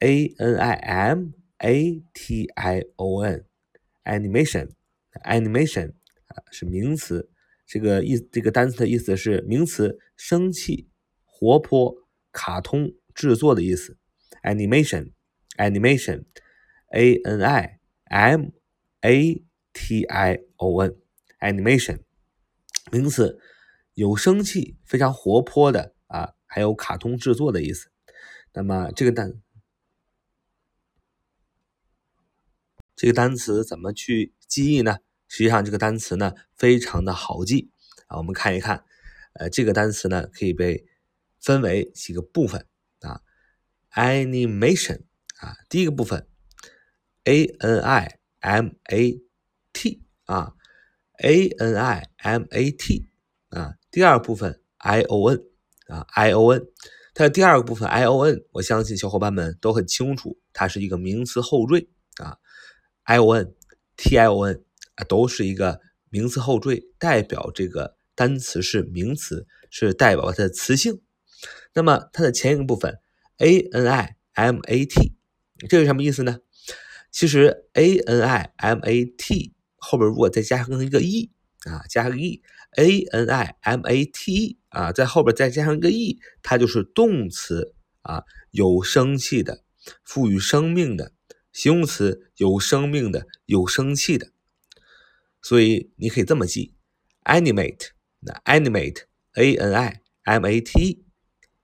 [0.00, 0.74] A n i
[1.08, 5.94] m a t i o n，animation，animation
[6.28, 7.28] 啊是名词，
[7.66, 10.88] 这个意这个单词的意思是名词，生气、
[11.24, 11.96] 活泼、
[12.30, 13.96] 卡通制作的意思。
[14.44, 18.52] animation，animation，a n i m
[19.00, 21.98] a t i o n，animation
[22.92, 23.40] 名词，
[23.94, 27.90] 有生气、非常活泼的啊，还有卡通制作的意思。
[28.54, 29.42] 那么这个单。
[32.98, 34.96] 这个单词怎么去记忆呢？
[35.28, 37.70] 实际上，这个单词呢非常的好记
[38.08, 38.16] 啊。
[38.16, 38.82] 我们看一看，
[39.34, 40.84] 呃，这个单词呢可以被
[41.40, 42.66] 分为几个部分
[43.02, 43.20] 啊。
[43.94, 45.02] animation
[45.38, 46.26] 啊，第一个部分
[47.22, 49.22] a n i m a
[49.72, 50.54] t 啊
[51.22, 53.08] ，a n i m a t
[53.50, 53.74] 啊。
[53.92, 55.44] 第二部分 i o n
[55.86, 56.66] 啊，i o n。
[57.14, 61.88] 它的第二个部分 i o n，我相信小伙伴们都很清楚，它是一个名词后缀。
[63.08, 63.54] I o n
[63.96, 64.62] t i o n
[64.96, 71.00] 啊，都是一个名词后缀，代表这个单词是名词，是代表它的词性。
[71.72, 72.98] 那么它的前一个部分
[73.38, 75.14] a n i m a t
[75.70, 76.40] 这是什么意思呢？
[77.10, 81.30] 其实 a n i m a t 后边如果再加上一个 e
[81.64, 82.42] 啊，加个 e
[82.76, 89.62] a n i m a t e 啊，在后边再加上一个 e，它就是动词啊，有生气的，
[90.04, 91.12] 赋予生命的。
[91.58, 94.30] 形容词有生命的，有生气的，
[95.42, 96.76] 所以你可以这么记
[97.24, 97.88] ：animate，
[98.20, 101.02] 那 animate，a n i m a t，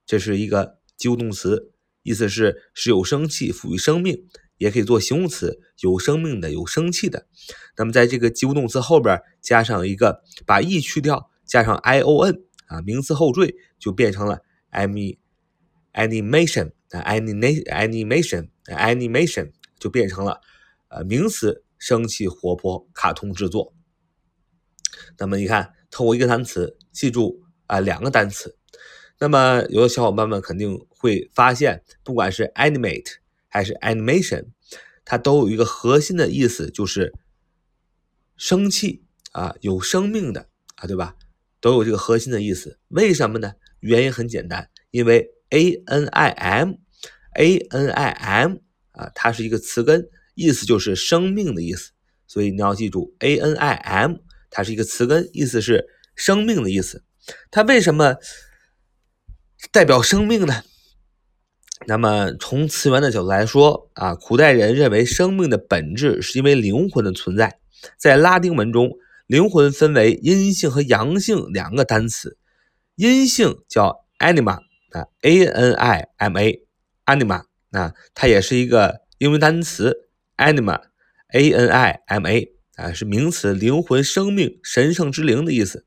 [0.05, 1.71] 这是一个及物动词，
[2.03, 7.27] 意思是是有生气，赋予生命，也可以做形容词，有生命的，有生气的。
[7.77, 14.41] 那么在这个及物动词后边加上一个，把 e 去掉，加上 i o n 啊，名词后缀就变成了
[14.71, 15.15] me
[15.93, 19.51] animation，啊，animation，animation，animation。
[19.79, 20.41] 就变成了，
[20.87, 23.73] 呃，名词，生气、活泼、卡通制作。
[25.17, 28.57] 那么你看，透过一个单词记住啊两个单词。
[29.19, 33.15] 那么有的小伙伴们肯定会发现，不管是 animate
[33.47, 34.47] 还是 animation，
[35.05, 37.13] 它都有一个核心的意思，就是
[38.35, 41.15] 生气啊，有生命的啊，对吧？
[41.61, 42.79] 都有这个核心的意思。
[42.89, 43.53] 为什么呢？
[43.79, 48.57] 原因很简单，因为 a n i m，a n i m。
[48.97, 51.91] 啊，它是一个词根，意思就是生命的意思，
[52.27, 54.15] 所以你要记住，a n i m，
[54.49, 55.85] 它是一个词根，意思是
[56.15, 57.03] 生命的意思。
[57.51, 58.15] 它为什么
[59.71, 60.63] 代表生命呢？
[61.87, 67.59] 那么从词源的角度来说，啊，古代人认为生命的本质是因为灵魂的存在。
[67.97, 68.91] 在拉丁文中，
[69.27, 72.37] 灵魂分为阴性和阳性两个单词，
[72.95, 74.59] 阴性叫 anima，
[74.91, 77.43] 啊，a n i m a，anima。
[77.75, 85.85] 啊，它也是一个英文单词，anima，a n i m a，啊，是名词，灵魂、生命、神圣之灵的意思。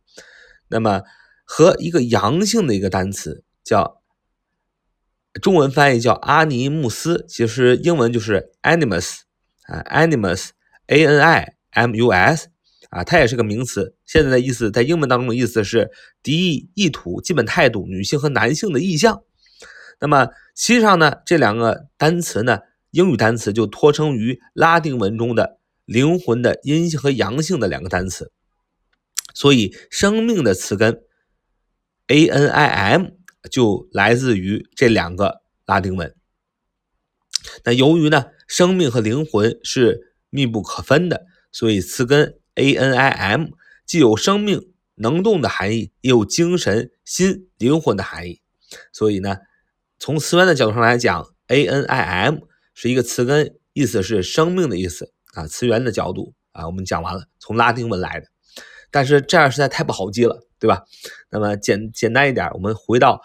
[0.69, 1.03] 那么
[1.44, 4.03] 和一个阳性的一个单词叫，
[5.41, 9.21] 中文翻译叫阿尼穆斯，其实英文就是 animus，
[9.62, 12.48] 啊，animus，a n i m u s，
[12.91, 13.97] 啊，它也是个名词。
[14.04, 15.91] 现在的意思在英文当中的意思是
[16.22, 19.22] 敌意、意图、基本态度、女性和男性的意向。
[20.00, 22.60] 那么实际上呢，这两个单词呢，
[22.92, 28.31] 英语单词就托称于拉丁文中的灵魂的阴性和阳性的两个单词，
[29.34, 31.03] 所以生命的词根
[32.06, 33.06] a n i m
[33.50, 36.15] 就来自于这两个拉丁文。
[37.65, 43.48] 那由于呢，生命和灵魂是密不可分的，所以词根 a n i m
[43.84, 48.41] 既有生命能动的含义，也有精神心灵魂的含义，
[48.92, 49.39] 所以呢。
[49.98, 52.39] 从词源的角度上来讲，a n i m
[52.72, 55.47] 是一个词根，意思是生命的意思啊。
[55.47, 58.27] 词源的角度啊，我们讲完了，从拉丁文来的。
[58.91, 60.84] 但是这样实在太不好记了，对吧？
[61.30, 63.21] 那么简简单一点，我们回到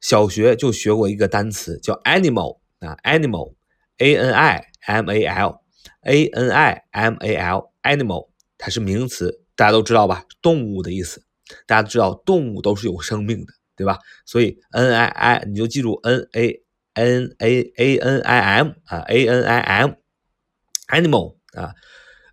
[0.00, 10.24] 小学就学过一个单词叫 animal 啊，animal，a n i m a l，a n i m a l，animal，它是名词，大家都知道吧？
[10.42, 11.22] 动物的意思，
[11.66, 13.52] 大家都知道动物都是有生命的。
[13.76, 13.98] 对吧？
[14.24, 16.60] 所以 n i i 你就记住 n a
[16.94, 21.74] n a a n i m 啊，a n i m，animal 啊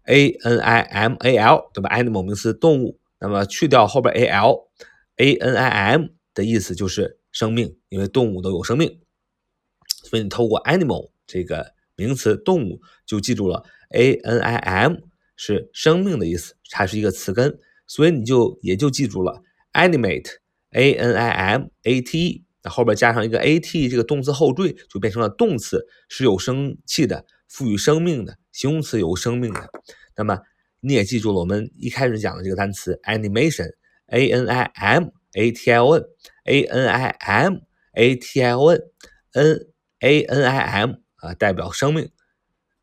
[0.05, 9.01] ，a n i m a l 对吧？animal 名词动物，那么去掉后边 a l，a n i m 的意思就是生命，因为动物都有生命，
[10.03, 14.97] 所以你透过 animal 这个名词动物就记住了 a n i m
[15.35, 19.41] 是生命的意思，它是一个词根，所以你就也就记住了
[19.73, 20.40] animate
[20.71, 22.45] a n i m a t e。
[22.63, 29.67] 那后边加上一个 at 这个动词后缀，就变成了动词，是有生气的，赋予生命的形容词，有生命的。
[30.15, 30.39] 那么
[30.79, 34.63] 你也记住了，我们一开始讲的这个单词 animation，a n i
[34.99, 37.61] m a t i o n，a n i m
[37.93, 39.67] a t i o n，n
[40.01, 42.11] a n i m 啊代表生命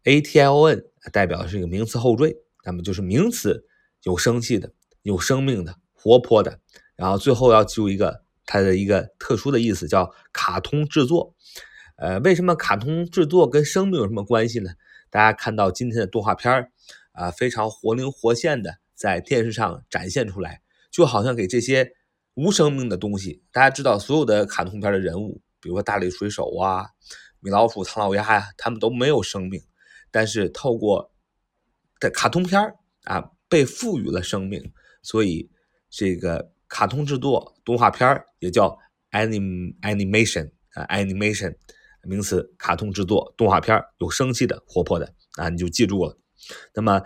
[0.02, 3.64] ，a t i o n 代表是一个名词后缀，那么就是名词，
[4.02, 6.58] 有生气的，有生命的，活泼的。
[6.98, 8.28] 然后最后要记住一个。
[8.50, 11.34] 它的一个特殊的意思叫卡通制作，
[11.98, 14.70] 呃，为什么卡通制作跟生命有什么关系呢？
[15.10, 16.72] 大家看到今天的动画片儿
[17.12, 21.92] 啊，非常活灵活现的在电视上展现出来，就好像给这些
[22.32, 23.42] 无生命的东西。
[23.52, 26.86] 大家知道，所有的卡通片的人物，比如说大力水手啊、
[27.40, 29.60] 米老鼠、唐老鸭呀，他们都没有生命，
[30.10, 31.12] 但是透过
[32.00, 34.72] 的卡通片儿啊，被赋予了生命，
[35.02, 35.50] 所以
[35.90, 36.50] 这个。
[36.68, 38.78] 卡通制作动画片也叫
[39.10, 41.54] anim animation 啊 animation
[42.02, 46.16] 名词，卡通制作动画片有生气的、活泼的啊，你就记住了。
[46.74, 47.02] 那么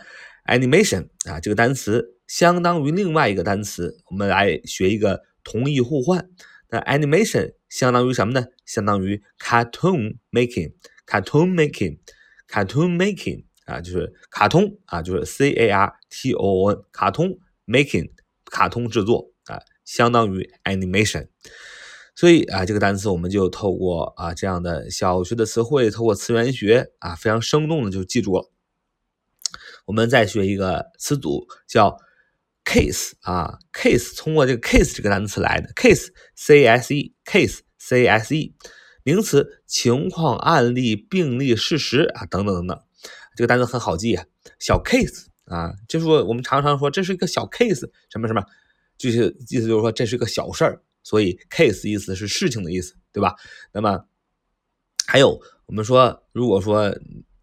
[0.46, 6.28] animation 啊这个单词相当于另外一个单词，我们来学一个同义互换。
[6.68, 8.46] 那 animation 相当于什么呢？
[8.64, 18.10] 相当于 cartoon making，cartoon making，cartoon making 啊就是卡通啊就是 c a r t o n 卡通 making
[18.46, 19.31] 卡通制作。
[19.84, 21.28] 相当于 animation，
[22.14, 28.50] 所以啊，这个单词我们就透过啊这样的小学的词汇，透过词源学啊，非常生动的就记住了。
[29.86, 31.96] 我们再学一个词组叫
[32.64, 38.54] case 啊，case 通过这个 case 这个单词来的，case c s e case c s e
[39.02, 42.80] 名词，情况、案例、病例、事实啊等等等等。
[43.34, 44.24] 这个单词很好记啊，
[44.60, 48.44] 小 case 啊，就是说我们常常说这是一个小 case，什么什么。
[48.98, 53.34] 就是意思就是说这是个小事儿，所以 case 意思是事情的意思，对吧？
[53.72, 54.04] 那么
[55.06, 56.94] 还有我们说，如果说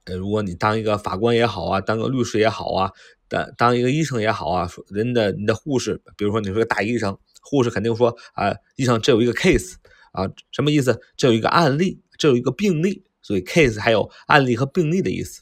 [0.05, 2.91] 呃，如果你当一个法官也好啊，当个律师也好啊，
[3.27, 9.75] 当当一个医生也好啊，人的你的护士，比如说你是个大医生，护士肯定说啊，医生这有一个 case
[10.11, 10.99] 啊，什么意思？
[11.17, 15.41] 这有一个案例，这有一个病例，所以 case 还有案例和病例的意思。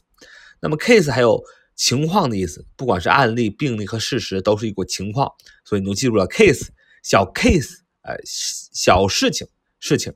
[0.60, 1.42] 那么 case 还有。
[1.78, 5.32] 情况的意思，不管是案例、病例和事实，都是一个情况，
[5.64, 6.66] 所以你就记住了 case
[7.04, 7.70] 小 case，
[8.02, 9.46] 呃，小事情
[9.78, 10.12] 事情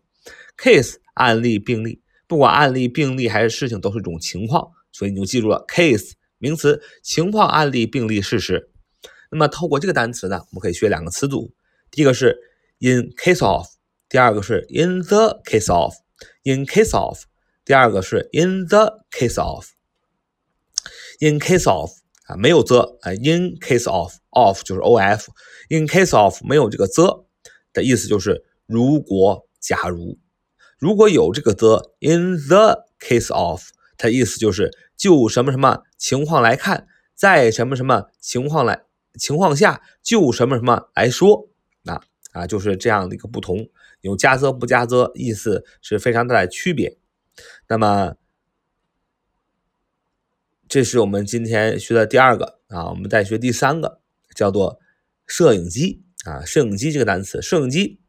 [0.58, 8.68] ，case 案例、病例，不管案例、病例还是事情，都是一种情况，所以你就记住了 case 名词，情况、案例、病例、事实。
[9.30, 11.54] 那么透过这个单词呢，我们可以学两个词组，
[11.92, 12.36] 第一个是
[12.80, 13.66] in case of，
[14.08, 17.20] 第二个是 in the case of，in case of，
[17.64, 19.64] 第二个是 in the case of。
[21.24, 21.92] In case of
[22.26, 27.26] 啊，没有 the 啊，in case of of 就是 of，in case of 没有这个 the
[27.72, 30.18] 的意思就是如果假如，
[30.80, 33.62] 如果有这个 the，in the case of
[33.96, 38.82] 它意思就是就什么什么情况来看，在什么什么情况来
[39.16, 41.48] 情况下就什么什么来说，
[41.82, 42.00] 那
[42.32, 43.68] 啊就是这样的一个不同，
[44.00, 46.98] 有加 the 不加 the 意思是非常大的区别，
[47.68, 48.16] 那么。
[50.72, 54.00] 这是我们今天学的第二个啊，我们再学第三个，
[54.34, 54.80] 叫做
[55.26, 56.42] 摄影机啊。
[56.46, 58.00] 摄影机这个单词，摄影机，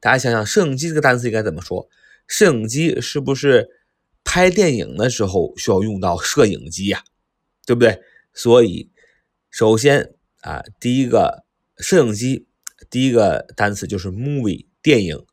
[0.00, 1.88] 大家想想，摄影机这个单词应该怎么说？
[2.28, 3.68] 摄影机是不是
[4.22, 7.02] 拍电影的时候需要用到摄影机呀？
[7.66, 8.00] 对不对？
[8.32, 8.92] 所以，
[9.50, 11.44] 首先啊，第一个
[11.78, 12.46] 摄影机，
[12.88, 15.26] 第一个单词就是 movie 电影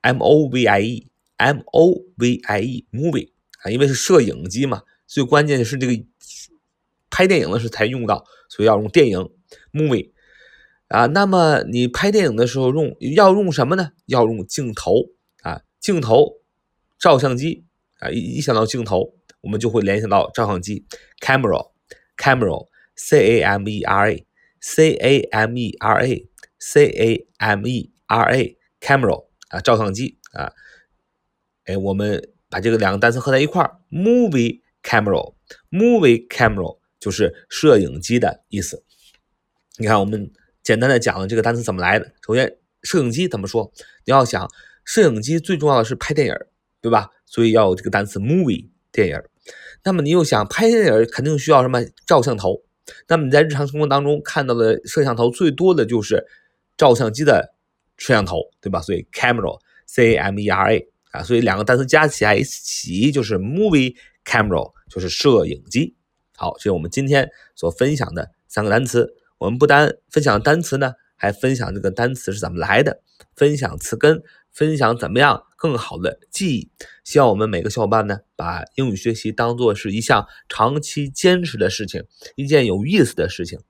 [0.00, 3.30] ，m o v i e，m o v i e，movie
[3.62, 6.04] 啊，因为是摄影机嘛，最关键的是这个。
[7.14, 9.30] 拍电影的时候才用到，所以要用电影
[9.72, 10.10] movie
[10.88, 11.06] 啊。
[11.06, 13.92] 那么你拍电影的时候用要用什么呢？
[14.06, 15.10] 要用镜头
[15.44, 16.40] 啊，镜头，
[16.98, 17.66] 照相机
[18.00, 18.10] 啊。
[18.10, 20.86] 一一想到镜头，我们就会联想到照相机
[21.20, 28.34] camera，camera，c a m e r a，c a m e r a，c a m e r
[28.34, 30.50] a，camera 啊，照相机啊。
[31.66, 36.80] 哎，我们把这个两个单词合在一块儿，movie camera，movie camera。
[37.04, 38.82] 就是摄影机的意思。
[39.76, 40.32] 你看，我们
[40.62, 42.10] 简单的讲了这个单词怎么来的。
[42.26, 43.70] 首先，摄影机怎么说？
[44.06, 44.50] 你要想，
[44.86, 46.34] 摄影机最重要的是拍电影
[46.80, 47.10] 对吧？
[47.26, 49.20] 所以要有这个单词 movie 电影。
[49.82, 52.62] 那么你又想拍电影，肯定需要什么照相头？
[53.06, 56.24] 那么你在日常生活当中看到的摄像头最多的就是
[56.78, 57.54] 照相机的
[57.98, 58.80] 摄像头，对吧？
[58.80, 63.94] 所以 camera，c a m e r a，啊，所以两个单词加起来一起就是 movie
[64.24, 65.94] camera，就是摄影机。
[66.36, 69.14] 好，这是我们今天所分享的三个单词。
[69.38, 73.00] 我们不单分享单词呢，还分享这个单词是怎么来的，
[73.34, 74.22] 分享词根，
[74.52, 76.70] 分享怎么样更好的记忆。
[77.02, 82.04] 希望我们每个小伙伴呢，把英语学习当做是一项长期坚持的事情，
[82.36, 83.60] 一件有意思的事情。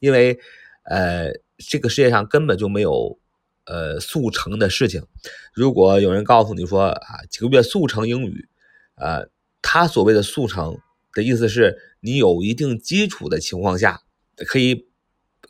[0.00, 0.38] 因为，
[0.84, 3.18] 呃，这个世界上根本就没有
[3.64, 5.06] 呃速成的事情。
[5.54, 8.48] 如果有人告诉你说啊，几个月速成英语，
[8.96, 9.28] 呃，
[9.62, 10.76] 他所谓的速成
[11.14, 14.02] 的意思是你有一定基础的情况下，
[14.46, 14.88] 可以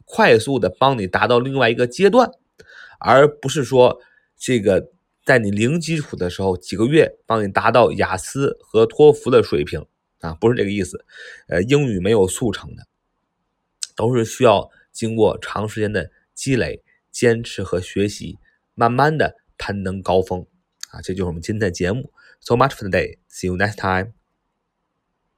[0.05, 2.31] 快速的帮你达到另外一个阶段，
[2.99, 4.01] 而不是说
[4.37, 4.91] 这个
[5.25, 9.87] 在你零基础的时候几个月帮你达到雅思和托福的水平
[10.21, 11.05] 啊，不是这个意思。
[11.49, 12.87] 呃，英语没有速成的，
[13.95, 18.39] 都是需要经过长时间的积累、坚持和学习，
[18.75, 20.45] 慢慢的攀登高峰
[20.91, 21.01] 啊。
[21.01, 22.13] 这就是我们今天的节目。
[22.41, 23.19] So much for today.
[23.31, 24.22] See you next time.